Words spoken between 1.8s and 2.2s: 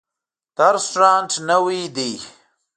ده